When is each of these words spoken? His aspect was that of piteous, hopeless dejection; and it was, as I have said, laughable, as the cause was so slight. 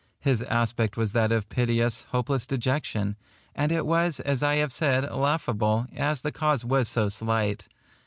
His 0.19 0.41
aspect 0.41 0.97
was 0.97 1.11
that 1.11 1.31
of 1.31 1.47
piteous, 1.47 2.07
hopeless 2.09 2.47
dejection; 2.47 3.17
and 3.53 3.71
it 3.71 3.85
was, 3.85 4.19
as 4.21 4.41
I 4.41 4.55
have 4.55 4.73
said, 4.73 5.03
laughable, 5.11 5.85
as 5.95 6.21
the 6.21 6.31
cause 6.31 6.65
was 6.65 6.87
so 6.87 7.07
slight. 7.07 7.67